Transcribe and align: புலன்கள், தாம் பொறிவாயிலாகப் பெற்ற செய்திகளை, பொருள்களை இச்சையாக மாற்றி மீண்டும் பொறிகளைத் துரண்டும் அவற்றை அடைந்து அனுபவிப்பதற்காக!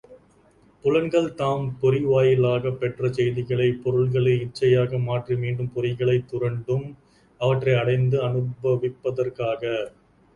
புலன்கள், 0.83 1.27
தாம் 1.33 1.65
பொறிவாயிலாகப் 1.81 2.79
பெற்ற 2.79 3.11
செய்திகளை, 3.11 3.67
பொருள்களை 3.83 4.33
இச்சையாக 4.45 5.01
மாற்றி 5.01 5.35
மீண்டும் 5.35 5.71
பொறிகளைத் 5.75 6.27
துரண்டும் 6.31 6.87
அவற்றை 7.41 7.75
அடைந்து 7.75 8.19
அனுபவிப்பதற்காக! 8.23 9.61